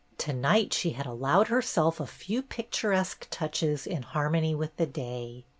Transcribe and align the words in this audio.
To 0.17 0.33
night 0.33 0.73
she 0.73 0.93
had 0.93 1.05
allowed 1.05 1.49
herself 1.49 1.99
a 1.99 2.07
few 2.07 2.41
picturesque 2.41 3.27
touches 3.29 3.85
in 3.85 4.01
harmony 4.01 4.55
with 4.55 4.75
the 4.77 4.87
day. 4.87 5.45